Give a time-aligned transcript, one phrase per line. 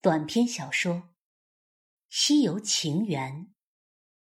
[0.00, 0.94] 短篇小说
[2.08, 3.52] 《西游情缘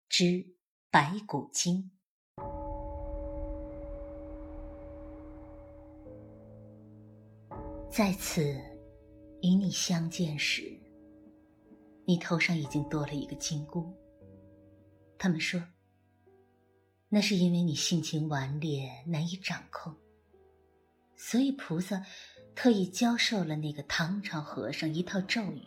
[0.09, 0.55] 之
[0.89, 1.91] 白骨精》。
[7.91, 8.41] 在此
[9.43, 10.63] 与你相见时，
[12.05, 13.93] 你头上已经多了一个金箍。
[15.19, 15.63] 他们说，
[17.07, 19.95] 那是因为你性情顽劣，难以掌控，
[21.15, 22.03] 所以菩萨。
[22.57, 25.61] 特意教授了那个唐朝和尚一套咒语。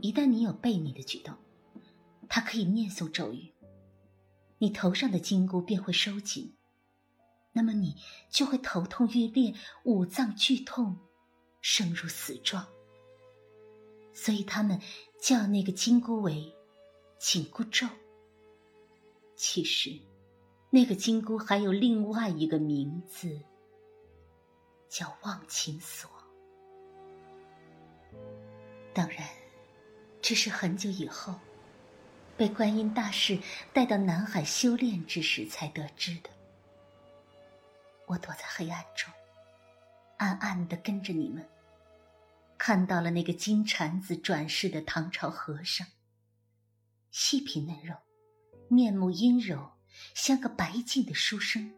[0.00, 1.34] 一旦你有悖逆的举动，
[2.28, 3.52] 他可以念诵咒语，
[4.58, 6.54] 你头上的金箍便会收紧，
[7.52, 7.96] 那么你
[8.30, 10.96] 就会头痛欲裂、五脏剧痛、
[11.60, 12.64] 生如死状。
[14.14, 14.80] 所以他们
[15.20, 16.54] 叫那个金箍为
[17.18, 17.88] 紧箍咒。
[19.34, 19.98] 其实，
[20.70, 23.40] 那个金箍还有另外一个名字。
[24.88, 26.10] 叫忘情锁。
[28.94, 29.28] 当然，
[30.22, 31.38] 这是很久以后，
[32.36, 33.38] 被观音大士
[33.72, 36.30] 带到南海修炼之时才得知的。
[38.06, 39.12] 我躲在黑暗中，
[40.16, 41.46] 暗暗的跟着你们，
[42.56, 45.86] 看到了那个金蝉子转世的唐朝和尚，
[47.10, 47.94] 细皮嫩肉，
[48.68, 49.72] 面目阴柔，
[50.14, 51.74] 像个白净的书生，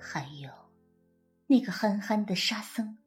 [0.00, 0.65] 还有。
[1.46, 2.98] 那个憨憨的沙僧，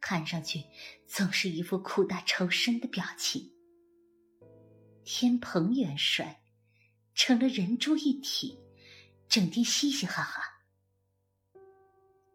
[0.00, 0.64] 看上去
[1.06, 3.50] 总是一副苦大仇深的表情。
[5.04, 6.42] 天蓬元帅
[7.14, 8.58] 成了人猪一体，
[9.28, 10.42] 整天嘻嘻哈哈。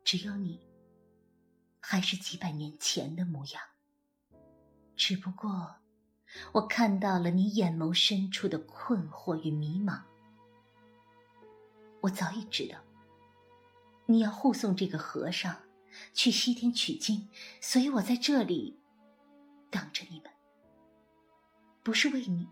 [0.03, 0.59] 只有你，
[1.79, 3.61] 还是几百年前的模样。
[4.95, 5.75] 只不过，
[6.53, 10.01] 我看到了你眼眸深处的困惑与迷茫。
[12.01, 12.77] 我早已知道。
[14.08, 15.64] 你要护送这个和尚
[16.14, 18.80] 去西天取经，所以我在这里
[19.70, 20.31] 等着你们。
[21.81, 22.47] 不是为你，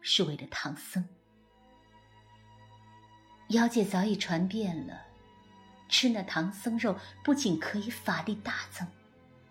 [0.00, 1.08] 是为了唐僧。
[3.50, 5.02] 妖界早已传遍了，
[5.88, 8.86] 吃那唐僧肉不仅可以法力大增，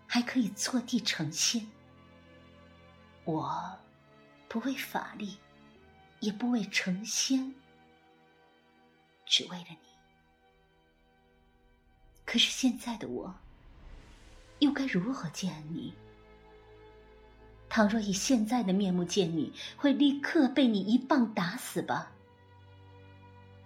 [0.06, 1.66] 还可以坐地成仙。
[3.24, 3.78] 我
[4.48, 5.36] 不为法力，
[6.20, 7.54] 也不为成仙，
[9.26, 9.89] 只为了你。
[12.30, 13.34] 可是现在的我，
[14.60, 15.92] 又该如何见你？
[17.68, 22.12] 倘若以现在的面目见你，会立刻被你一棒打死吧？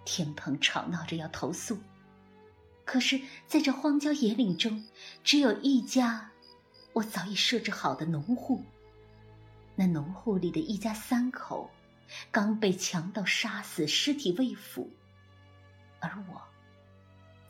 [0.03, 1.77] 天蓬吵闹着要投诉，
[2.85, 4.83] 可是在这荒郊野岭中，
[5.23, 6.31] 只有一家
[6.93, 8.63] 我早已设置好的农户。
[9.75, 11.69] 那农户里的一家三口，
[12.31, 14.89] 刚被强盗杀死，尸体未腐，
[15.99, 16.41] 而我。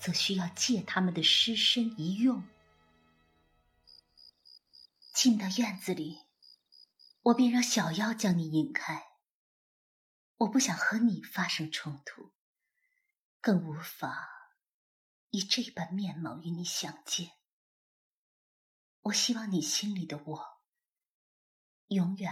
[0.05, 2.47] 则需要借他们的尸身一用。
[5.11, 6.27] 进到院子里，
[7.23, 9.01] 我便让小妖将你引开。
[10.37, 12.35] 我不想和你发生冲突，
[13.41, 14.53] 更无法
[15.31, 17.31] 以这般面貌与你相见。
[19.01, 20.61] 我希望你心里的我，
[21.87, 22.31] 永远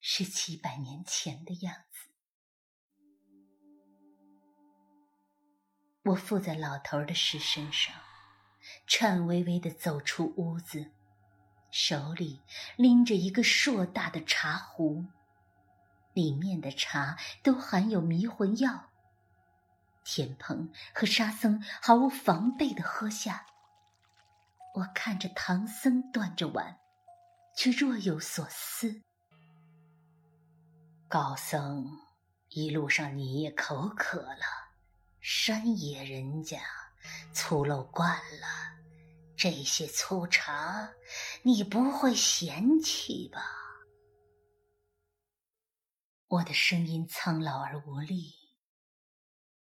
[0.00, 2.11] 是几百年前的样子。
[6.04, 7.94] 我附在老头的尸身上，
[8.86, 10.90] 颤巍巍的走出屋子，
[11.70, 12.42] 手里
[12.76, 15.06] 拎着一个硕大的茶壶，
[16.12, 18.90] 里面的茶都含有迷魂药。
[20.04, 23.46] 天蓬和沙僧毫无防备的喝下。
[24.74, 26.78] 我看着唐僧端着碗，
[27.54, 29.02] 却若有所思。
[31.06, 31.86] 高僧，
[32.48, 34.61] 一路上你也口渴了。
[35.22, 36.60] 山野人家
[37.32, 38.76] 粗陋惯了，
[39.36, 40.92] 这些粗茶
[41.44, 43.40] 你不会嫌弃吧？
[46.26, 48.34] 我的声音苍老而无力。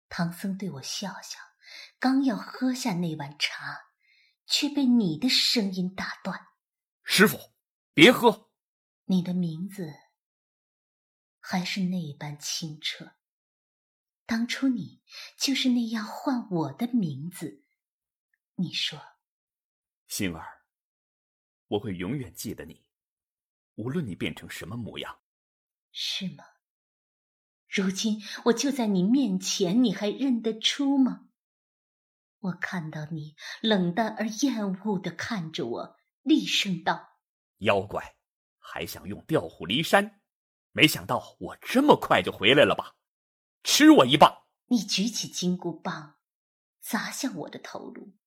[0.09, 1.39] 唐僧对我笑笑，
[1.99, 3.93] 刚要喝下那碗茶，
[4.45, 6.47] 却被你的声音打断
[7.01, 7.39] ：“师傅，
[7.93, 8.49] 别喝！
[9.05, 9.93] 你的名字
[11.39, 13.13] 还是那般清澈。”
[14.27, 15.03] 当初你
[15.37, 17.63] 就是那样唤我的名字，
[18.55, 18.99] 你说，
[20.07, 20.65] 星儿，
[21.67, 22.85] 我会永远记得你，
[23.75, 25.19] 无论你变成什么模样。
[25.91, 26.43] 是吗？
[27.67, 31.27] 如今我就在你面前，你还认得出吗？
[32.39, 37.19] 我看到你冷淡而厌恶的看着我，厉声道
[37.59, 38.17] ：“妖怪，
[38.59, 40.21] 还想用调虎离山？
[40.71, 42.95] 没想到我这么快就回来了吧？”
[43.63, 44.44] 吃我一棒！
[44.67, 46.19] 你举起金箍棒，
[46.79, 48.17] 砸向我的头颅。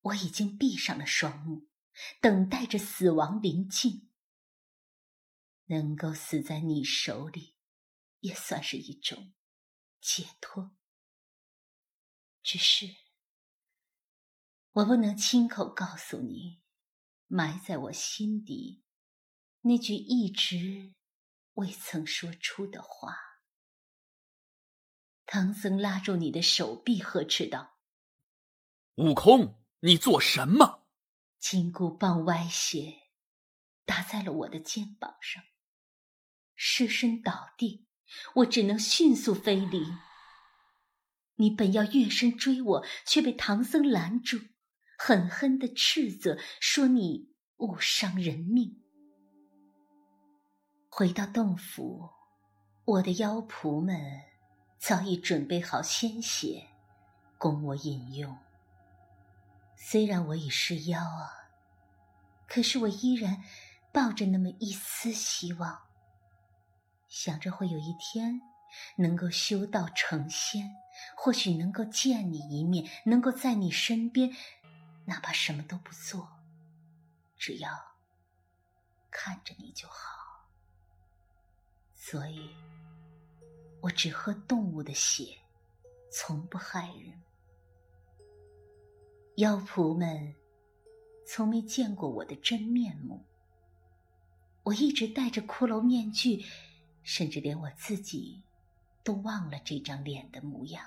[0.00, 1.68] 我已经闭上了双目，
[2.20, 4.10] 等待着死亡临近。
[5.66, 7.54] 能够死在你手里，
[8.20, 9.32] 也算是一种
[10.00, 10.76] 解脱。
[12.42, 12.96] 只是，
[14.72, 16.60] 我不能亲口告诉你，
[17.28, 18.82] 埋在我心底
[19.60, 20.94] 那句一直
[21.54, 23.29] 未曾说出的话。
[25.32, 27.76] 唐僧拉住你的手臂，呵斥道
[28.98, 30.88] ：“悟空，你做什么？”
[31.38, 32.96] 金箍棒歪斜，
[33.84, 35.40] 打在了我的肩膀上。
[36.56, 37.86] 失身倒地，
[38.34, 39.86] 我只能迅速飞离。
[41.36, 44.36] 你本要跃身追我，却被唐僧拦住，
[44.98, 48.82] 狠狠的斥责说：“你误伤人命。”
[50.90, 52.10] 回到洞府，
[52.84, 53.96] 我的妖仆们
[54.80, 56.68] 早已准备好鲜血，
[57.36, 58.38] 供我饮用。
[59.76, 61.50] 虽然我已是妖啊，
[62.48, 63.44] 可是我依然
[63.92, 65.82] 抱着那么一丝希望。
[67.08, 68.40] 想着会有一天
[68.96, 70.74] 能够修道成仙，
[71.14, 74.34] 或许能够见你一面，能够在你身边，
[75.04, 76.40] 哪怕什么都不做，
[77.36, 77.96] 只要
[79.10, 80.48] 看着你就好。
[81.94, 82.54] 所以，
[83.80, 85.36] 我只喝动物的血，
[86.10, 87.20] 从不害人。
[89.36, 90.34] 妖仆们
[91.26, 93.24] 从没见过我的真面目，
[94.62, 96.44] 我一直戴着骷髅面具。
[97.02, 98.42] 甚至连我自己
[99.02, 100.84] 都忘了这张脸的模样。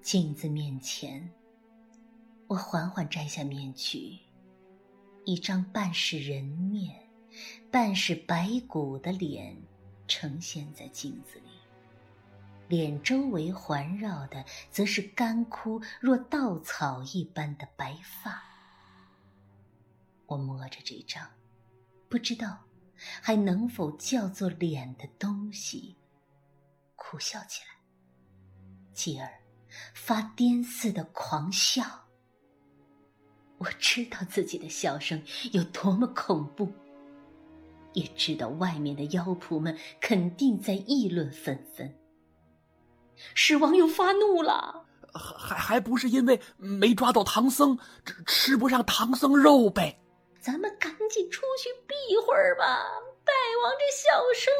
[0.00, 1.28] 镜子面前，
[2.46, 4.16] 我缓缓摘下面具，
[5.24, 6.96] 一张半是人面、
[7.72, 9.54] 半是白骨的脸
[10.10, 11.50] 呈现在镜子里，
[12.66, 18.42] 脸周围环绕的则是干枯若稻草一般的白发。
[20.26, 21.30] 我摸着这张，
[22.08, 22.58] 不知道。
[23.22, 25.96] 还能否叫做脸的东西？
[26.96, 27.68] 苦笑起来，
[28.92, 29.26] 继而
[29.94, 31.82] 发癫似的狂笑。
[33.56, 36.70] 我知道自己的笑声有多么恐怖，
[37.92, 41.94] 也知道外面的妖仆们肯定在议论纷纷。
[43.34, 50.00] 狮王又发怒了，还还不是因为没抓到唐僧，吃吃不上唐僧肉呗。
[50.40, 51.94] 咱们赶紧出去避
[52.26, 52.64] 会儿吧！
[53.22, 53.32] 大
[53.62, 54.52] 王这笑声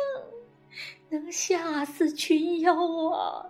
[1.09, 2.75] 能吓死群妖
[3.11, 3.47] 啊！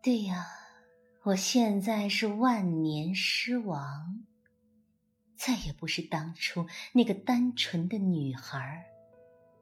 [0.00, 0.46] 对呀，
[1.24, 4.24] 我现在是万年狮王，
[5.40, 8.84] 再也不是当初那个单纯的女孩，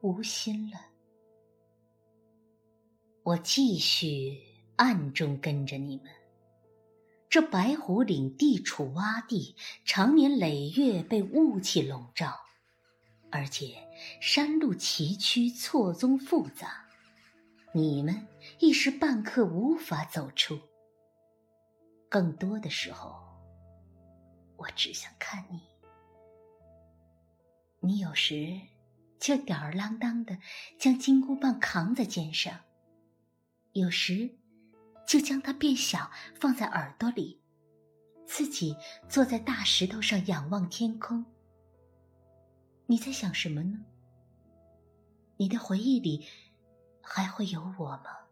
[0.01, 0.77] 无心了。
[3.23, 4.37] 我继续
[4.75, 6.11] 暗中跟着你们。
[7.29, 9.55] 这白虎岭地处洼地，
[9.85, 12.37] 常年累月被雾气笼罩，
[13.31, 13.75] 而且
[14.19, 16.85] 山路崎岖，错综复杂，
[17.71, 18.27] 你们
[18.59, 20.59] 一时半刻无法走出。
[22.09, 23.15] 更多的时候，
[24.57, 25.68] 我只想看你。
[27.81, 28.59] 你有时
[29.19, 30.37] 就吊儿郎当的
[30.77, 32.59] 将金箍棒扛在肩上，
[33.73, 34.35] 有时。
[35.07, 37.41] 就将它变小，放在耳朵里，
[38.27, 38.75] 自己
[39.07, 41.25] 坐在大石头上仰望天空。
[42.85, 43.83] 你在想什么呢？
[45.37, 46.27] 你的回忆里
[47.01, 48.29] 还会有我吗？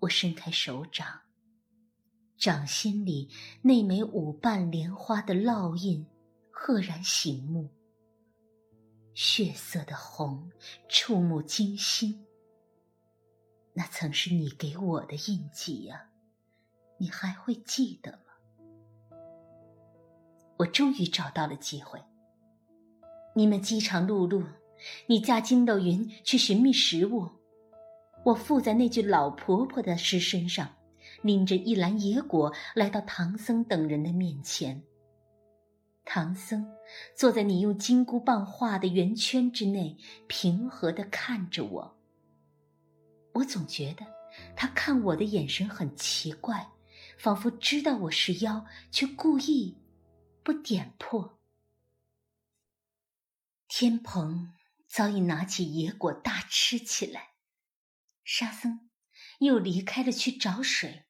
[0.00, 1.22] 我伸开手掌，
[2.36, 3.30] 掌心里
[3.62, 6.06] 那枚五瓣莲花的烙印
[6.52, 7.68] 赫然醒目，
[9.14, 10.52] 血色的红，
[10.88, 12.24] 触目惊心。
[13.72, 16.10] 那曾是你给我的印记呀，
[16.98, 19.18] 你还会记得吗？
[20.58, 22.00] 我终于找到了机会。
[23.34, 24.44] 你们饥肠辘辘，
[25.06, 27.26] 你驾筋斗云去寻觅食物，
[28.24, 30.76] 我附在那具老婆婆的尸身上，
[31.22, 34.80] 拎着一篮野果来到唐僧等人的面前。
[36.14, 36.70] 唐僧
[37.16, 39.96] 坐在你用金箍棒画的圆圈之内，
[40.28, 41.98] 平和的看着我。
[43.32, 44.04] 我总觉得
[44.54, 46.70] 他看我的眼神很奇怪，
[47.18, 49.78] 仿佛知道我是妖，却故意
[50.42, 51.40] 不点破。
[53.66, 54.52] 天蓬
[54.86, 57.30] 早已拿起野果大吃起来，
[58.22, 58.90] 沙僧
[59.38, 61.06] 又离开了去找水。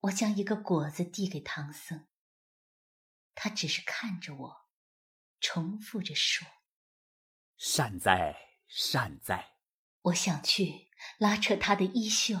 [0.00, 2.08] 我将一个果子递给唐僧，
[3.42, 4.56] 他只是看着我，
[5.40, 6.46] 重复着说
[7.56, 8.36] ：“善哉，
[8.68, 9.52] 善哉。”
[10.02, 12.38] 我想去拉扯他的衣袖，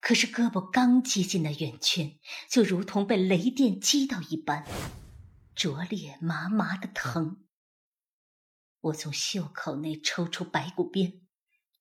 [0.00, 4.64] 可是胳膊刚接近那圆圈，就如同被雷电击到一般，
[5.54, 7.46] 灼烈麻麻的疼。
[8.80, 11.26] 我从袖口内抽出白骨鞭，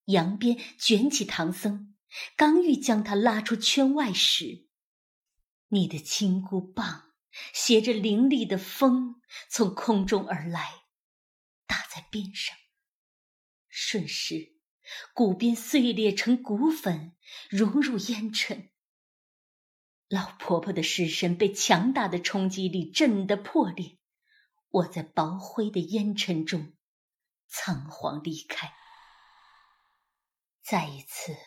[0.04, 1.96] 扬鞭卷起唐僧，
[2.36, 4.68] 刚欲将他拉出圈外时，
[5.70, 7.09] 你的金箍棒
[7.54, 10.84] 携着凌厉的风从空中而来，
[11.66, 12.56] 打在边上，
[13.68, 14.56] 瞬时。
[15.14, 17.16] 骨鞭碎裂成骨粉，
[17.48, 18.72] 融入烟尘。
[20.08, 24.00] 老婆婆的尸身被强大的冲击力震得破裂，
[24.70, 26.74] 我在薄灰的烟尘中
[27.48, 28.74] 仓皇离开。
[30.64, 31.38] 再一次，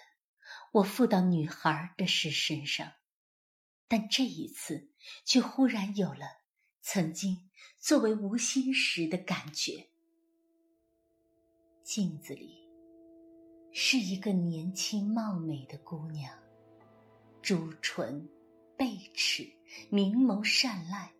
[0.74, 2.92] 我附到女孩的尸身上，
[3.92, 4.88] 但这一次
[5.22, 6.24] 却忽然有了
[6.80, 9.86] 曾经作为无心时的感觉。
[11.82, 12.66] 镜子里。
[13.70, 16.34] 是一个年轻貌美的姑娘，
[17.42, 18.26] 朱唇、
[18.78, 19.50] 贝齿、
[19.90, 21.12] 明眸善睐。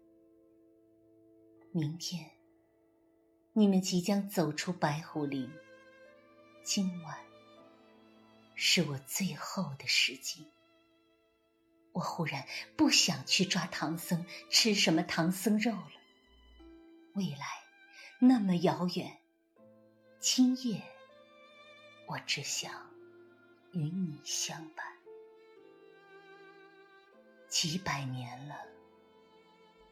[1.73, 2.31] 明天，
[3.53, 5.51] 你们即将走出白虎岭。
[6.63, 7.19] 今晚，
[8.55, 10.47] 是我最后的时机。
[11.93, 12.47] 我忽然
[12.77, 15.93] 不想去抓唐僧，吃什么唐僧肉了。
[17.15, 17.47] 未来
[18.19, 19.19] 那么遥远，
[20.19, 20.83] 今夜。
[22.09, 22.73] 我只想
[23.73, 24.87] 与你相伴。
[27.49, 28.57] 几百年了，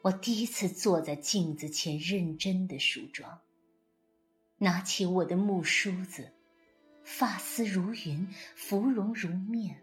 [0.02, 3.40] 我第一次坐在镜子前认真的梳妆，
[4.59, 6.33] 拿起我的木梳子，
[7.04, 9.83] 发丝如云，芙蓉如面。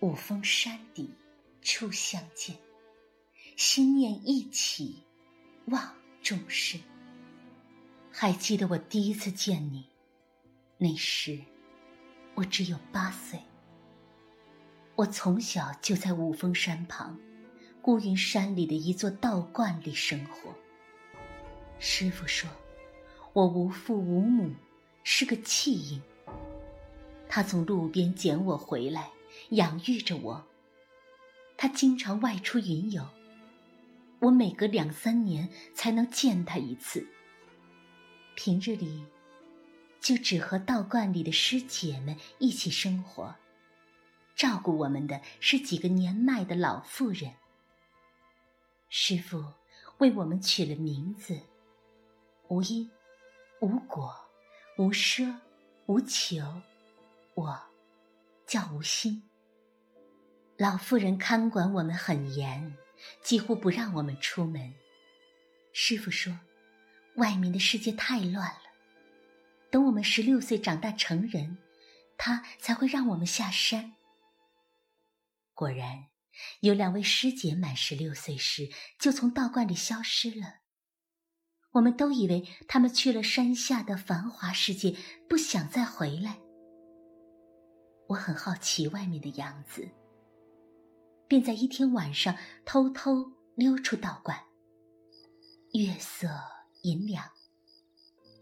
[0.00, 1.10] 五峰山底
[1.60, 2.56] 初相见，
[3.56, 5.02] 心念一起，
[5.66, 6.80] 望众生。
[8.12, 9.84] 还记得我第一次见你，
[10.76, 11.40] 那时
[12.36, 13.40] 我只有八岁。
[14.94, 17.18] 我从小就在五峰山旁，
[17.82, 20.54] 孤云山里的一座道观里生活。
[21.80, 22.48] 师傅说，
[23.32, 24.54] 我无父无母，
[25.02, 26.00] 是个弃婴。
[27.28, 29.10] 他从路边捡我回来，
[29.50, 30.46] 养育着我。
[31.56, 33.08] 他经常外出云游，
[34.20, 37.06] 我每隔两三年才能见他一次。
[38.36, 39.04] 平日里，
[40.00, 43.34] 就只和道观里的师姐们一起生活。
[44.36, 47.34] 照顾我们的是几个年迈的老妇人。
[48.88, 49.44] 师傅
[49.98, 51.40] 为我们取了名字：
[52.46, 52.88] 无因、
[53.60, 54.14] 无果、
[54.76, 55.34] 无奢、
[55.86, 56.62] 无求。
[57.34, 57.60] 我
[58.46, 59.27] 叫无心。
[60.58, 62.76] 老妇人看管我们很严，
[63.22, 64.74] 几乎不让我们出门。
[65.72, 66.38] 师傅说。
[67.14, 68.62] 外面的世界太乱了，
[69.72, 71.58] 等我们十六岁长大成人，
[72.16, 73.96] 他才会让我们下山。
[75.52, 76.06] 果然，
[76.60, 80.58] 有两位师姐满十六岁时就从道观里消失了。
[81.72, 84.94] 我们都以为他们去了山下的繁华世界，
[85.28, 86.38] 不想再回来。
[88.06, 89.88] 我很好奇外面的样子，
[91.28, 94.44] 便在一天晚上偷偷溜出道观。
[95.74, 96.28] 月色。
[96.82, 97.32] 银两，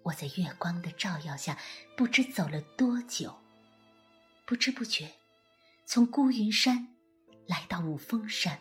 [0.03, 1.59] 我在月光的照耀下，
[1.97, 3.35] 不知走了多久。
[4.45, 5.15] 不知不觉，
[5.87, 6.95] 从孤云山
[7.47, 8.59] 来到五峰山。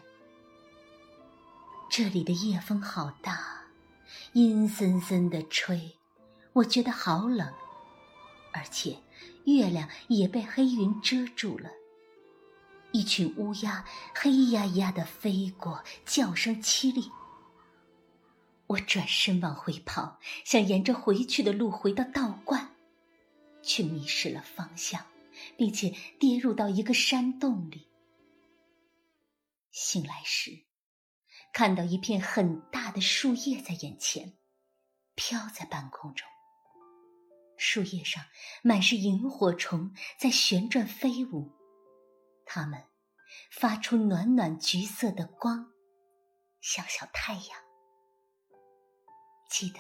[1.90, 3.66] 这里的夜风好大，
[4.32, 5.98] 阴森森的吹，
[6.54, 7.54] 我觉得好冷。
[8.54, 8.98] 而且
[9.44, 11.70] 月亮也被黑云遮住了。
[12.96, 13.84] 一群乌鸦
[14.14, 17.12] 黑压压的飞过，叫声凄厉。
[18.68, 22.74] 我转身往回跑，想沿着回去的路回到道观，
[23.62, 25.06] 却迷失了方向，
[25.58, 27.90] 并且跌入到一个山洞里。
[29.72, 30.64] 醒来时，
[31.52, 34.38] 看到一片很大的树叶在眼前，
[35.16, 36.26] 飘在半空中。
[37.58, 38.24] 树叶上
[38.64, 41.52] 满是萤火虫在旋转飞舞，
[42.46, 42.84] 它们
[43.52, 45.72] 发出暖暖橘色的光，
[46.62, 47.44] 像小太阳。
[49.50, 49.80] 记得，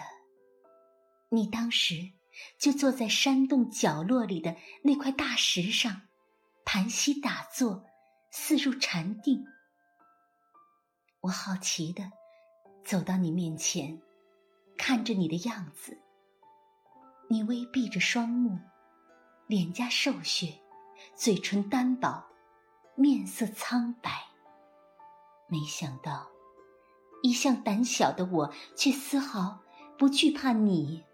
[1.29, 1.95] 你当时
[2.59, 6.01] 就坐在山洞角落里的那块大石上，
[6.65, 7.85] 盘膝打坐，
[8.31, 9.45] 似入禅定。
[11.21, 12.11] 我好奇的
[12.83, 14.01] 走到你面前，
[14.77, 15.99] 看着你的样子。
[17.27, 18.59] 你微闭着双目，
[19.47, 20.61] 脸颊瘦削，
[21.15, 22.23] 嘴唇单薄，
[22.95, 24.27] 面色苍白。
[25.47, 26.29] 没想到，
[27.21, 29.61] 一向胆小的我，却丝毫。
[29.97, 31.05] 不惧怕你，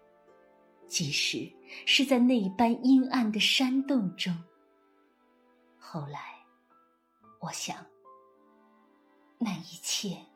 [0.88, 1.54] 即使
[1.86, 4.42] 是在那般阴暗的山洞中，
[5.78, 6.44] 后来，
[7.38, 7.86] 我想，
[9.38, 10.26] 那一切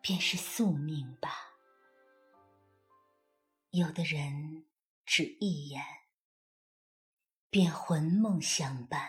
[0.00, 1.30] 便是宿命吧。
[3.68, 4.64] 有的人
[5.04, 5.84] 只一眼，
[7.50, 9.00] 便魂梦相伴；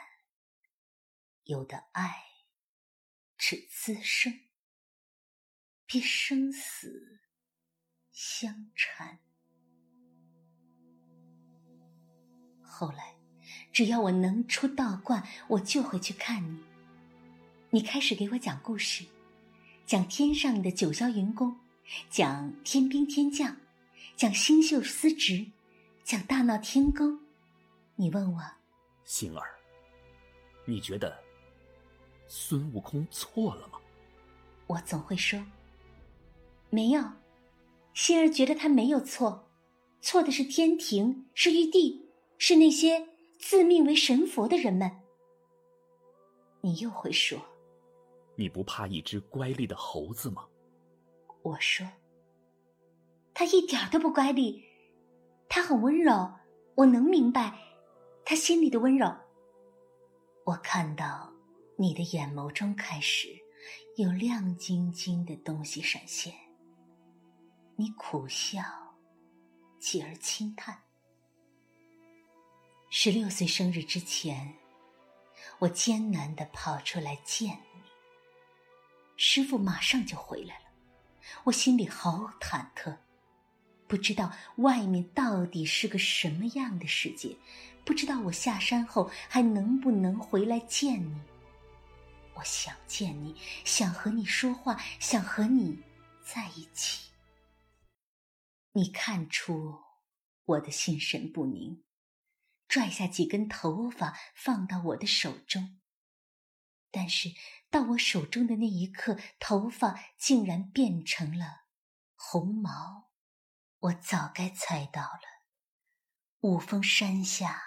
[1.43, 2.23] 有的爱
[3.37, 4.39] 只滋生，
[5.85, 7.19] 便生死
[8.11, 9.19] 相缠。
[12.61, 13.13] 后来。
[13.71, 16.63] 只要我能出道观，我就会去看你。
[17.71, 19.05] 你开始给我讲故事，
[19.85, 21.59] 讲天上的九霄云宫，
[22.09, 23.57] 讲天兵天将，
[24.15, 25.51] 讲星宿司职，
[26.03, 27.19] 讲大闹天宫。
[27.95, 28.41] 你问我，
[29.05, 29.47] 星儿，
[30.65, 31.22] 你觉得
[32.35, 33.79] 孙悟空错了吗？
[34.65, 35.39] 我总会说，
[36.71, 37.03] 没有。
[37.93, 39.51] 心儿觉得他没有错，
[40.01, 42.09] 错的是天庭，是玉帝，
[42.39, 43.07] 是那些。
[43.37, 44.89] 自命为神佛的人们，
[46.61, 47.37] 你又会说
[48.35, 50.47] ：“你不怕一只乖戾的猴子吗？”
[51.43, 51.85] 我说
[53.35, 54.63] ：“他一点都不乖戾，
[55.49, 56.33] 他很温柔。
[56.75, 57.53] 我能明白
[58.23, 59.13] 他心里的温柔。”
[60.45, 61.32] 我看到
[61.75, 63.29] 你的眼眸中开始
[63.97, 66.33] 有亮晶晶的东西闪现，
[67.75, 68.61] 你苦笑，
[69.79, 70.77] 继而轻叹。
[72.89, 74.53] 十六岁生日之前，
[75.57, 77.81] 我艰难的跑出来见你。
[79.17, 80.65] 师傅马上就回来了，
[81.45, 82.95] 我心里好忐忑，
[83.87, 87.35] 不知道外面到底是个什么样的世界，
[87.83, 91.19] 不知道我下山后还能不能回来见你。
[92.35, 95.83] 我想见你，想和你说话，想和你
[96.25, 97.11] 在一起。
[98.71, 99.81] 你看出
[100.45, 101.83] 我的心神不宁。
[102.67, 105.79] 拽下几根头发放到我的手中，
[106.89, 107.29] 但是
[107.69, 111.65] 到我手中的那一刻，头发竟然变成了
[112.15, 113.11] 红毛。
[113.77, 115.43] 我早该猜到了，
[116.39, 117.61] 五峰山下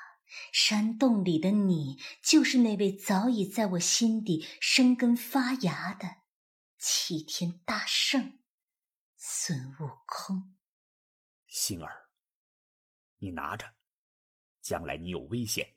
[0.53, 6.23] 山洞里的你，就是那位早已在我心底生根发芽的
[6.79, 8.41] 齐天大圣
[9.17, 10.57] 孙悟空。
[11.47, 12.11] 星儿，
[13.19, 13.75] 你拿着。
[14.61, 15.77] 将来你有危险，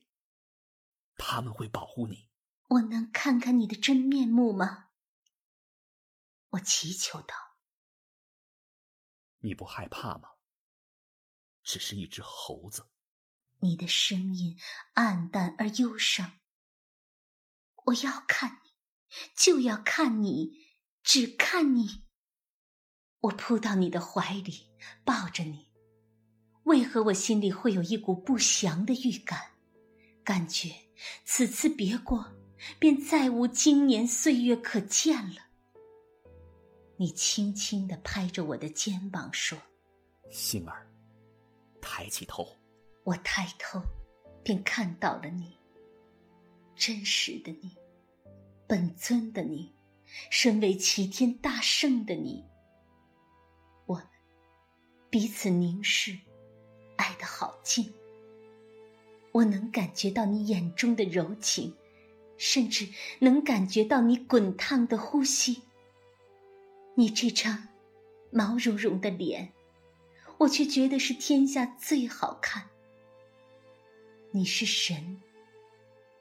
[1.16, 2.28] 他们会保护你。
[2.70, 4.90] 我能看看你的真面目吗？
[6.50, 7.36] 我祈求道。
[9.42, 10.38] 你不害怕吗？
[11.62, 12.90] 只是一只猴子。
[13.62, 14.58] 你的声音
[14.94, 16.40] 暗淡而忧伤。
[17.86, 18.72] 我要看你，
[19.36, 20.52] 就要看你，
[21.04, 22.04] 只看你。
[23.22, 24.68] 我扑到你的怀里，
[25.04, 25.70] 抱着你。
[26.64, 29.52] 为何我心里会有一股不祥的预感？
[30.24, 30.70] 感觉
[31.26, 32.38] 此次别过，
[32.78, 35.48] 便再无经年岁月可见了。
[36.98, 39.58] 你轻轻的拍着我的肩膀说
[40.30, 40.88] ：“星儿，
[41.82, 42.48] 抬起头。”
[43.10, 43.82] 我抬头，
[44.44, 45.58] 便看到了你，
[46.76, 47.76] 真实的你，
[48.68, 49.74] 本尊的你，
[50.30, 52.46] 身为齐天大圣的你。
[53.88, 54.06] 我们
[55.10, 56.16] 彼此凝视。
[56.98, 57.92] 爱的好近，
[59.32, 61.76] 我能感觉到你眼中的柔情，
[62.38, 65.64] 甚至能感觉到你滚烫的呼吸。
[66.94, 67.70] 你这张
[68.30, 69.52] 毛茸茸的脸，
[70.38, 72.69] 我却觉得是天下最好看。
[74.32, 75.20] 你是神，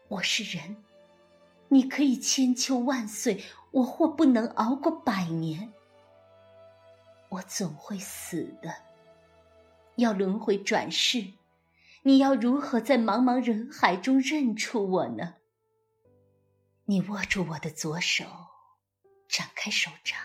[0.08, 0.82] 我是人，
[1.68, 5.70] 你可以千秋万岁，我或不能熬过百年，
[7.28, 8.74] 我总会死的。
[9.96, 11.34] 要轮回转世，
[12.02, 15.34] 你要如何在茫茫人海中认出我呢？
[16.86, 18.24] 你握住我的左手，
[19.28, 20.18] 展开手掌，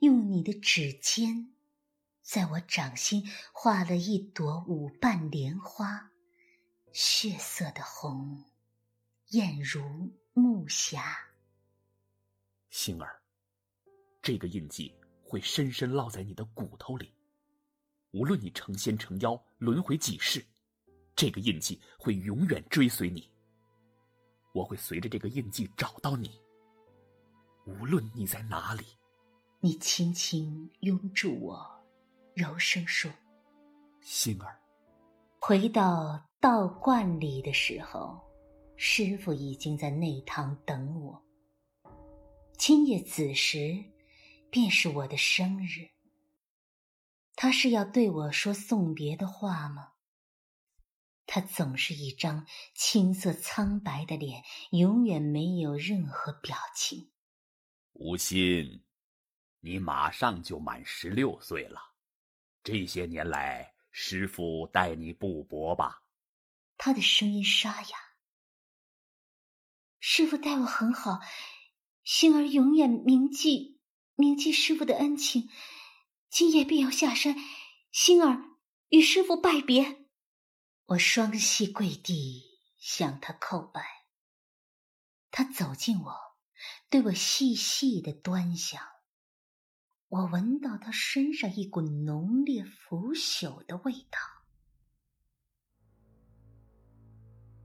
[0.00, 1.52] 用你的指尖，
[2.20, 6.09] 在我掌心画了一朵五瓣莲花，
[6.92, 8.44] 血色的红，
[9.28, 9.80] 艳如
[10.32, 11.16] 暮霞。
[12.68, 13.22] 星儿，
[14.20, 17.14] 这个印记会深深烙在你的骨头里。
[18.12, 20.44] 无论你成仙成妖，轮回几世，
[21.14, 23.30] 这个印记会永远追随你。
[24.52, 26.40] 我会随着这个印记找到你。
[27.66, 28.84] 无论你在哪里，
[29.60, 31.84] 你轻轻拥住我，
[32.34, 33.08] 柔声说
[34.02, 34.60] ：“星儿。”
[35.40, 38.18] 回到到观里的时候，
[38.74, 41.22] 师傅已经在内堂等我。
[42.56, 43.84] 今夜子时，
[44.48, 45.90] 便是我的生日。
[47.36, 49.92] 他是要对我说送别的话吗？
[51.26, 57.10] 他总是一张青涩苍白的脸，永远没有任何表情。
[57.92, 58.82] 吴昕，
[59.60, 61.78] 你马上就满十六岁了，
[62.64, 66.02] 这些年来，师傅待你不薄吧？
[66.82, 67.98] 他的声音沙哑。
[69.98, 71.20] 师傅待我很好，
[72.02, 73.82] 星儿永远铭记
[74.14, 75.50] 铭记师傅的恩情。
[76.30, 77.36] 今夜便要下山，
[77.92, 78.56] 星儿
[78.88, 80.06] 与师傅拜别。
[80.86, 82.44] 我双膝跪地
[82.78, 84.06] 向他叩拜。
[85.30, 86.16] 他走近我，
[86.88, 88.82] 对我细细的端详。
[90.08, 94.18] 我闻到他身上一股浓烈腐朽的味道。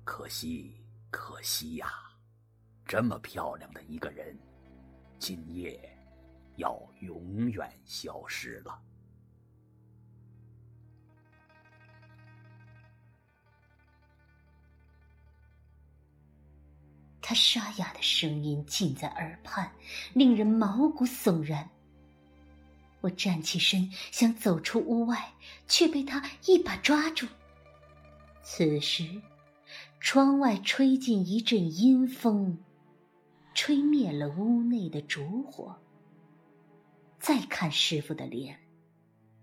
[0.06, 0.74] 可惜，
[1.10, 1.92] 可惜呀！
[2.86, 4.38] 这么漂亮的一个人，
[5.18, 5.98] 今夜
[6.58, 8.80] 要永远消失了。
[17.20, 19.70] 他沙哑的声音近在耳畔，
[20.14, 21.68] 令人毛骨悚然。
[23.02, 25.34] 我站起身想走出屋外，
[25.68, 27.26] 却被他一把抓住。
[28.44, 29.20] 此时，
[30.06, 32.60] 窗外吹进一阵阴风。
[33.56, 35.76] 吹灭了屋内的烛火。
[37.20, 38.56] 再看师傅的脸，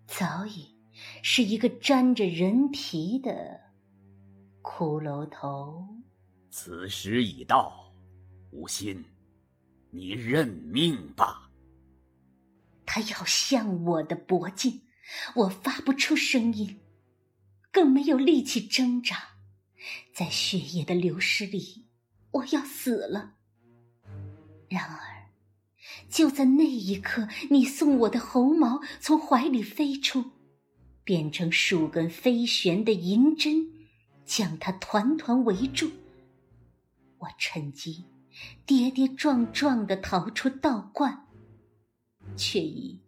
[0.07, 0.73] 早已
[1.21, 3.61] 是一个沾着人皮的
[4.63, 5.85] 骷髅头。
[6.49, 7.93] 此时已到，
[8.53, 9.05] 无心，
[9.91, 11.51] 你认命吧。
[12.87, 14.83] 他要向我的脖颈，
[15.35, 16.79] 我发不出声音，
[17.73, 19.32] 更没有力气挣扎。
[20.13, 21.87] 在血液的流失里，
[22.31, 23.35] 我要死了。
[24.69, 25.31] 然而，
[26.09, 30.31] 就在那一刻，你送我的猴毛从怀里飞出，
[31.05, 33.71] 变成数根飞旋的银针，
[34.25, 35.91] 将它团团围住。
[37.19, 38.05] 我趁机
[38.67, 41.29] 跌跌撞撞的逃出道观，
[42.37, 43.01] 却已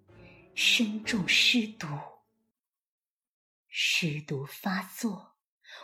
[0.55, 1.87] 身中尸毒。
[3.69, 5.34] 尸毒发作，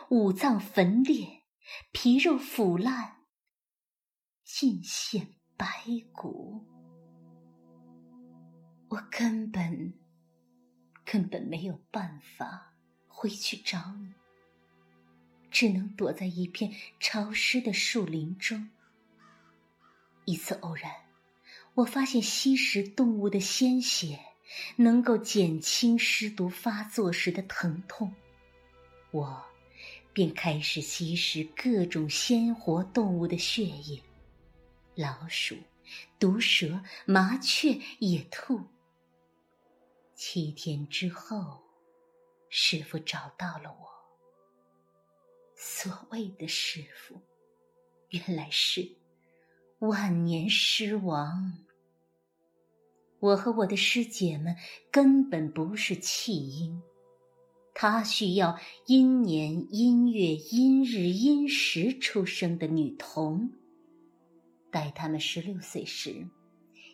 [0.09, 1.43] 五脏焚裂，
[1.91, 3.17] 皮肉腐烂，
[4.43, 5.35] 尽现。
[5.57, 5.67] 白
[6.11, 6.65] 骨，
[8.89, 9.93] 我根本
[11.05, 12.73] 根本没有办法
[13.05, 14.11] 回去找你，
[15.51, 18.71] 只能躲在一片潮湿的树林中。
[20.25, 20.91] 一次偶然，
[21.75, 24.19] 我发现吸食动物的鲜血
[24.77, 28.15] 能够减轻尸毒发作时的疼痛，
[29.11, 29.45] 我
[30.13, 34.01] 便开始吸食各种鲜活动物的血液。
[34.95, 35.55] 老鼠、
[36.19, 38.61] 毒蛇、麻雀、野兔。
[40.13, 41.61] 七天之后，
[42.49, 43.89] 师傅找到了我。
[45.55, 47.19] 所谓的师傅，
[48.09, 48.87] 原来是
[49.79, 51.57] 万年尸王。
[53.19, 54.55] 我和我的师姐们
[54.91, 56.81] 根本不是弃婴，
[57.73, 63.51] 他需要阴年、阴月、阴日、阴时出生的女童。
[64.69, 66.29] 待他们十六岁时，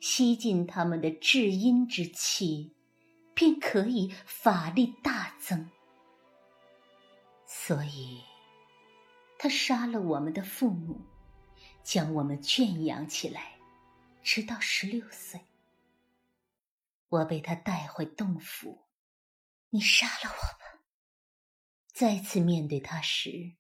[0.02, 2.74] 吸尽他们的至阴之气，
[3.34, 5.70] 便可以法力大增。
[7.46, 8.22] 所以，
[9.38, 11.02] 他杀了我们的父母，
[11.84, 13.58] 将我们圈养起来，
[14.24, 15.40] 直到十六岁。
[17.10, 18.86] 我被他带回洞府，
[19.70, 20.67] 你杀了我吧。
[21.98, 23.56] 再次面对他时，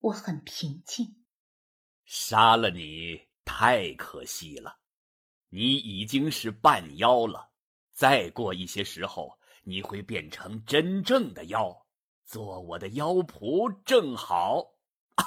[0.00, 1.24] 我很平静。
[2.04, 4.80] 杀了你太可惜了，
[5.48, 7.52] 你已经是半妖了。
[7.90, 11.86] 再过一些时候，你会变成真正的妖，
[12.26, 14.74] 做我的妖仆正好。
[15.16, 15.24] 哈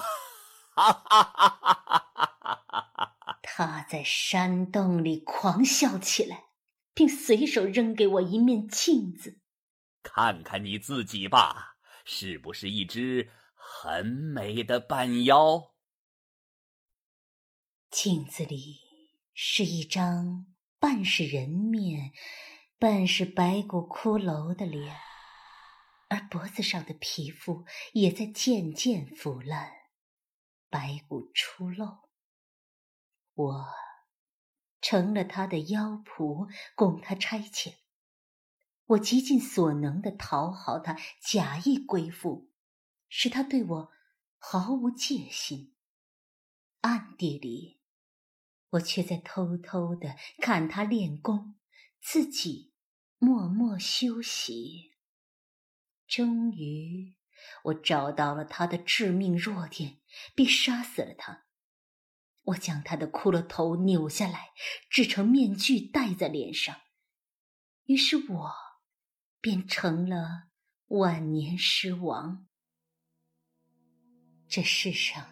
[0.76, 2.06] 哈哈哈
[3.24, 3.40] 哈！
[3.42, 6.50] 他在山洞里狂笑起来，
[6.94, 9.40] 并随手扔给我一面镜子，
[10.04, 11.75] 看看你自己吧，
[12.08, 15.74] 是不是一只很美的半妖？
[17.90, 18.78] 镜子里
[19.34, 20.46] 是一张
[20.78, 22.14] 半是人面、
[22.78, 24.96] 半是白骨骷髅的脸，
[26.08, 29.72] 而脖子上的皮肤也在渐渐腐烂，
[30.70, 31.88] 白骨出露。
[33.34, 33.66] 我
[34.80, 37.74] 成了他的妖仆，供他差遣。
[38.86, 42.52] 我极尽所能的讨好他，假意归附，
[43.10, 43.92] 使他对我
[44.38, 45.76] 毫无戒心。
[46.82, 47.82] 暗地里。
[48.72, 51.56] 我却在偷偷的看他练功，
[52.02, 52.74] 自己
[53.18, 54.92] 默默休息。
[56.08, 57.16] 终于，
[57.66, 60.00] 我找到了他的致命弱点，
[60.36, 61.46] 并杀死了他。
[62.44, 64.50] 我将他的骷髅头扭下来，
[64.90, 66.82] 制成面具戴在脸上，
[67.86, 68.54] 于是我
[69.46, 70.46] 便成了
[70.88, 72.48] 万年尸王。
[74.48, 75.24] 这世上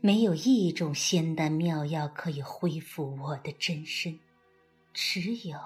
[0.00, 4.20] 没有一种仙丹妙药可以恢复我的真身，
[4.92, 5.58] 只有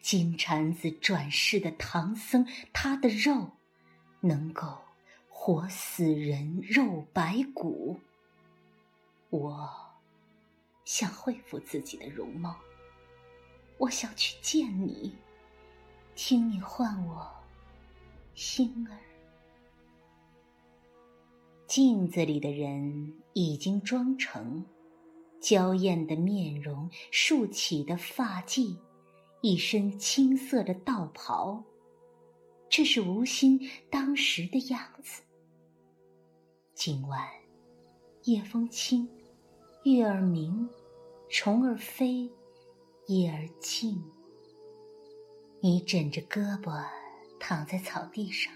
[0.00, 3.52] 金蝉子转世的唐僧，他的肉
[4.18, 4.80] 能够
[5.28, 8.00] 活死人肉白骨。
[9.30, 9.70] 我。
[10.84, 12.56] 想恢复自己的容貌，
[13.76, 15.14] 我想去见你，
[16.20, 17.30] 听你唤我
[18.34, 18.98] 星儿。
[21.68, 24.66] 镜子里的人已经妆成
[25.40, 28.76] 娇艳的面容、竖起的发髻、
[29.42, 31.62] 一身青色的道袍，
[32.68, 35.22] 这是吴心当时的样子。
[36.74, 37.28] 今晚
[38.24, 39.08] 夜风轻，
[39.84, 40.68] 月儿明。
[41.30, 42.28] 虫儿飞，
[43.06, 44.02] 叶儿静。
[45.60, 46.86] 你枕着胳膊
[47.40, 48.52] 躺在草地上，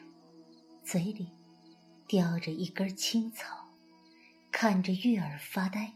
[0.84, 1.28] 嘴里
[2.06, 3.68] 叼着一根青草，
[4.52, 5.94] 看着月儿发呆。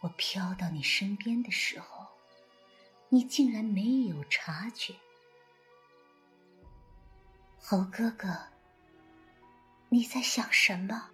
[0.00, 2.04] 我飘到你身边的时候，
[3.08, 4.92] 你竟然没有察觉。
[7.56, 8.36] 猴哥哥，
[9.88, 11.10] 你在想什么？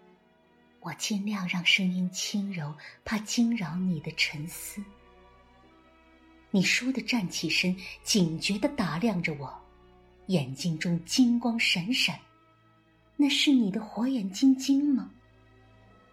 [0.81, 2.75] 我尽量让声音轻柔，
[3.05, 4.83] 怕惊扰你的沉思。
[6.51, 9.53] 你倏地站起身，警觉地打量着我，
[10.27, 12.19] 眼睛中金光闪闪。
[13.17, 15.11] 那是你的火眼金睛吗？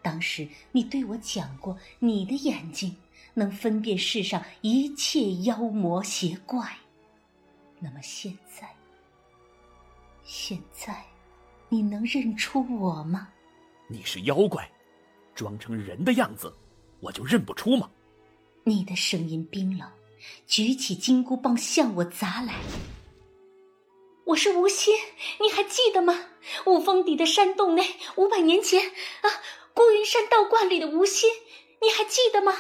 [0.02, 2.96] 当时你对我讲过，你的眼睛
[3.34, 6.72] 能分辨世上一切妖魔邪怪。
[7.80, 8.70] 那么现在，
[10.24, 11.04] 现在，
[11.70, 13.30] 你能认出我吗？
[13.88, 14.70] 你是妖怪，
[15.34, 16.54] 装成人的样子，
[17.00, 17.90] 我就认不出吗？
[18.64, 19.90] 你的声音冰冷，
[20.46, 22.56] 举起金箍棒向我砸来。
[24.26, 24.96] 我是吴心，
[25.40, 26.26] 你还记得吗？
[26.66, 28.90] 雾峰底的山洞内，五百年前
[29.22, 29.30] 啊，
[29.74, 31.30] 孤云山道观里的吴心，
[31.82, 32.54] 你还记得吗？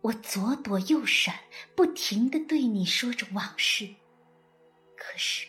[0.00, 1.40] 我左躲右闪，
[1.74, 3.88] 不停的对你说着往事，
[4.96, 5.46] 可是。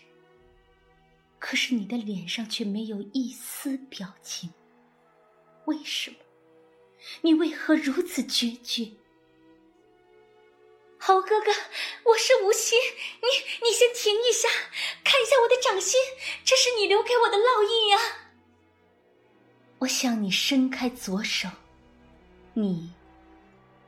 [1.40, 4.50] 可是你的脸上却没有一丝表情，
[5.66, 6.18] 为什么？
[7.22, 8.90] 你为何如此决绝？
[11.06, 11.52] 猴哥哥，
[12.06, 12.80] 我是无心，
[13.20, 14.48] 你你先停一下，
[15.04, 16.00] 看一下我的掌心，
[16.46, 17.98] 这是你留给我的烙印呀。
[19.80, 21.50] 我向你伸开左手，
[22.54, 22.90] 你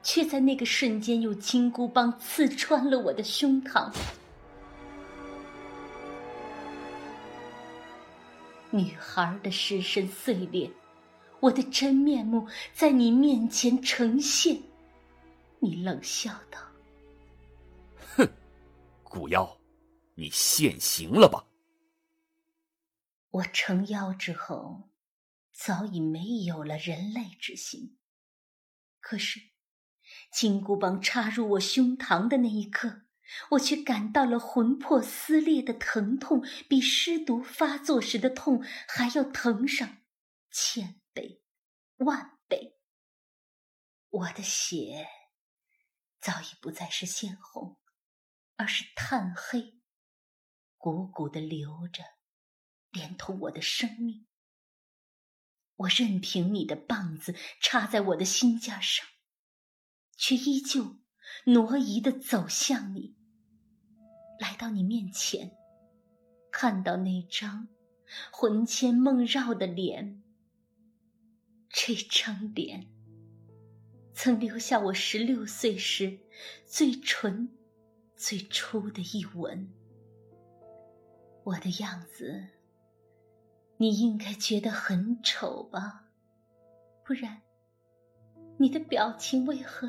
[0.04, 3.89] 却在那个瞬间用金箍棒刺穿了我的胸膛。
[8.71, 10.69] 女孩的尸身碎裂，
[11.39, 14.62] 我的真面目在你面前呈现。
[15.60, 16.60] 你冷笑道：“，
[19.15, 19.62] 古妖，
[20.15, 21.47] 你现形了吧？”
[23.32, 24.89] 我成妖之后，
[25.54, 27.97] 早已没有了人类之心。
[28.99, 29.39] 可是，
[30.34, 33.04] 金箍棒插入我胸膛的那一刻。
[33.51, 40.04] 我却感到了魂魄撕裂的疼痛，比尸毒发作时的痛还要疼上
[40.51, 41.41] 千倍、
[41.97, 42.78] 万倍。
[44.10, 45.08] 我的血
[46.19, 47.80] 早已不再是鲜红，
[48.55, 49.79] 而是炭黑，
[50.77, 52.03] 汩汩的流着，
[52.91, 54.25] 连同我的生命。
[55.75, 59.05] 我任凭你的棒子插在我的心尖上，
[60.17, 60.97] 却依旧。
[61.47, 63.17] 挪移的走向你，
[64.39, 65.57] 来到你面前，
[66.51, 67.67] 看到那张
[68.31, 70.23] 魂牵梦绕的脸。
[71.67, 72.87] 这张脸
[74.13, 76.19] 曾留下我十六岁时
[76.67, 77.57] 最纯、
[78.15, 79.69] 最初的一吻。
[81.43, 82.47] 我的样子，
[83.78, 86.06] 你应该觉得很丑吧？
[87.04, 87.41] 不然，
[88.58, 89.88] 你的表情为何？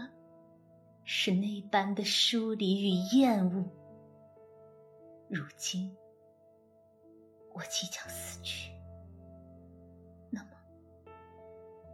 [1.08, 3.64] 是那般的疏离与厌恶。
[5.28, 5.96] 如今，
[7.54, 8.72] 我即将死去，
[10.30, 10.50] 那么，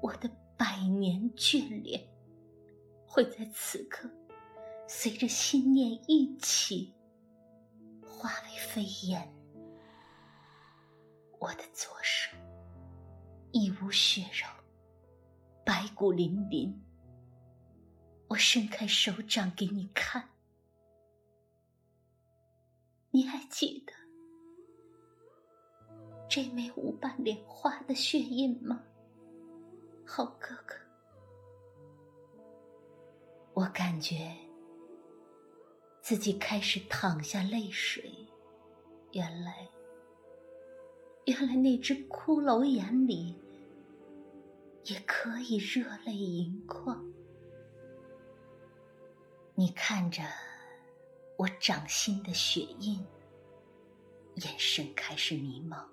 [0.00, 2.02] 我的百年眷恋
[3.06, 4.10] 会在此刻，
[4.94, 6.94] 随着心念一起
[8.06, 9.34] 化为飞烟。
[11.40, 12.30] 我的左手
[13.52, 14.46] 已无血肉，
[15.64, 16.78] 白骨淋淋。
[18.28, 20.28] 我伸开手掌给你看，
[23.10, 23.92] 你还记得
[26.28, 28.80] 这枚五瓣莲花的血印吗？
[30.06, 30.76] 好哥哥，
[33.54, 34.32] 我感觉
[36.02, 38.12] 自己开始淌下泪水。
[39.12, 39.68] 原来，
[41.26, 43.36] 原来那只骷髅眼里
[44.84, 47.04] 也可以热泪盈眶。
[49.54, 50.24] 你看着
[51.36, 52.98] 我掌心的血印，
[54.36, 55.86] 眼神开始迷茫，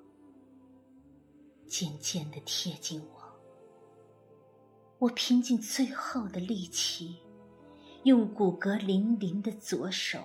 [1.67, 3.19] 渐渐的贴近我。
[4.97, 7.17] 我拼尽最后的力气，
[8.03, 10.19] 用骨骼粼粼的左手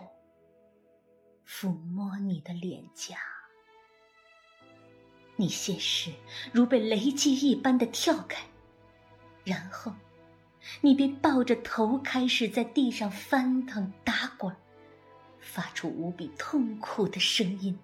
[1.46, 3.16] 抚摸你的脸颊。
[5.36, 6.12] 你先是
[6.52, 8.46] 如被雷击一般的跳开，
[9.42, 9.92] 然后
[10.80, 14.54] 你便抱着头开始在地上翻腾打滚，
[15.40, 17.76] 发出无比痛苦的声音。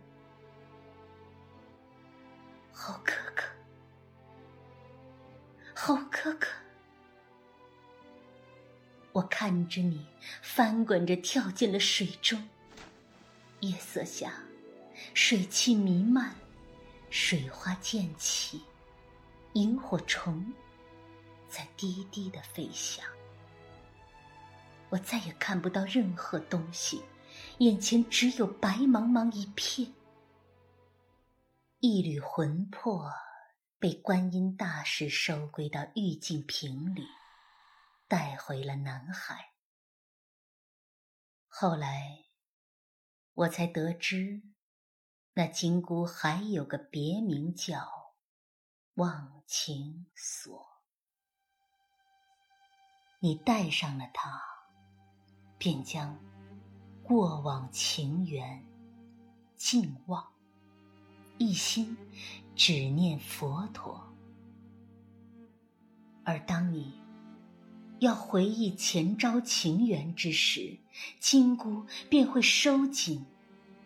[2.72, 3.42] 好哥哥，
[5.74, 6.46] 好哥哥。
[9.12, 10.07] 我看着你
[10.40, 12.49] 翻滚着跳进了水中，
[13.61, 14.33] 夜色下，
[15.14, 16.35] 水汽弥漫，
[17.11, 18.62] 水花溅起，
[19.55, 20.53] 萤火虫
[21.49, 23.05] 在低低的飞翔。
[24.90, 27.03] 我再也看不到任何东西，
[27.59, 29.92] 眼前只有白茫茫一片。
[31.81, 33.11] 一缕魂魄
[33.79, 37.07] 被观音大士收归到玉净瓶里。
[38.11, 39.53] 带回了南海。
[41.46, 42.25] 后来，
[43.35, 44.42] 我才得知，
[45.35, 47.88] 那金箍还有个别名叫
[48.94, 50.83] 忘情锁。
[53.20, 54.42] 你戴上了它，
[55.57, 56.18] 便将
[57.05, 58.66] 过往情缘
[59.55, 60.35] 尽忘，
[61.38, 61.96] 一心
[62.57, 64.05] 只念佛陀。
[66.25, 67.00] 而当你……
[68.01, 70.75] 要回忆前朝情缘之时，
[71.19, 73.23] 金箍便会收紧，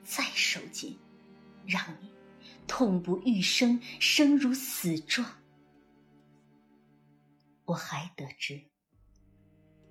[0.05, 0.97] 再收紧，
[1.67, 2.09] 让你
[2.65, 5.29] 痛不欲生，生如死状。
[7.65, 8.63] 我还得知，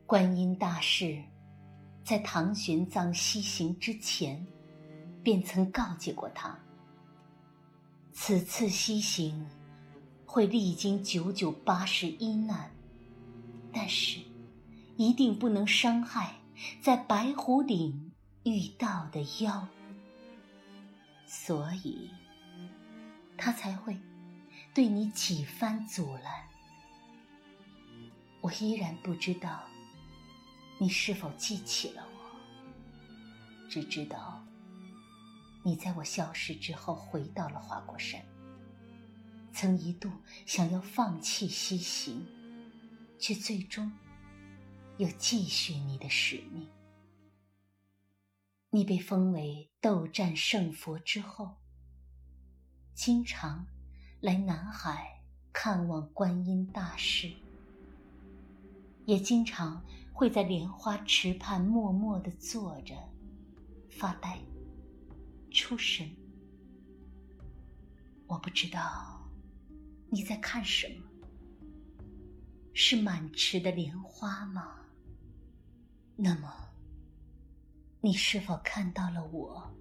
[0.06, 1.22] 观音大士
[2.06, 4.48] 在唐玄奘西行之前，
[5.22, 6.58] 便曾告诫过他：
[8.14, 9.46] 此次西行
[10.26, 12.73] 会历经九九八十一难。
[13.74, 14.20] 但是，
[14.98, 16.36] 一定不能伤害
[16.80, 19.68] 在白虎岭遇到的妖，
[21.26, 22.12] 所以，
[23.36, 23.98] 他才会
[24.74, 26.48] 对你几番阻拦。
[28.42, 29.64] 我依然不知道
[30.78, 34.46] 你是否记起了我，只知道
[35.64, 38.22] 你在我消失之后回到了花果山，
[39.52, 40.12] 曾一度
[40.46, 42.24] 想要放弃西行。
[43.18, 43.92] 却最终
[44.98, 46.68] 又继续你的使命。
[48.70, 51.58] 你被封为斗战胜佛之后，
[52.94, 53.66] 经常
[54.20, 55.22] 来南海
[55.52, 57.32] 看望观音大士，
[59.06, 62.96] 也经常会在莲花池畔默默的坐着
[63.92, 64.40] 发呆、
[65.52, 66.10] 出神。
[68.26, 69.22] 我不知道
[70.10, 71.13] 你在看什么。
[72.74, 74.80] 是满池的莲花吗？
[76.16, 76.52] 那么，
[78.02, 79.72] 你是否看到了我？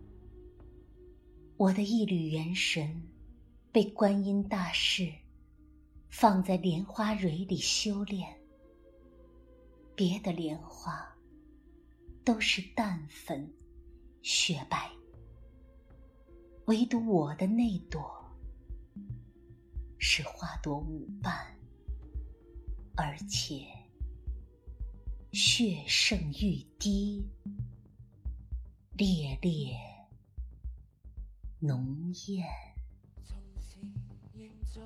[1.56, 3.08] 我的一缕元神，
[3.70, 5.10] 被观音大士
[6.10, 8.38] 放在莲花蕊里修炼。
[9.94, 11.06] 别的莲花
[12.24, 13.50] 都是淡粉、
[14.22, 14.90] 雪白，
[16.66, 18.02] 唯独我的那朵
[19.98, 21.51] 是花朵五瓣。
[22.94, 23.66] 而且，
[25.32, 27.26] 血盛欲滴，
[28.92, 29.74] 烈烈
[31.58, 32.46] 浓艳。
[33.24, 33.80] 从前、
[34.34, 34.82] 现在、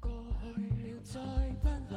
[0.00, 0.10] 过
[0.42, 1.20] 去了，再
[1.62, 1.96] 不来。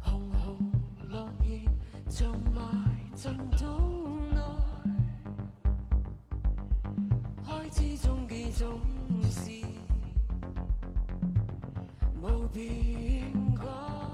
[0.00, 0.72] 红红
[1.10, 1.62] 落叶，
[2.08, 3.66] 就埋进肚
[4.30, 4.40] 内，
[7.44, 8.80] 开始中几种
[9.30, 9.60] 事。
[12.52, 14.09] 变改，天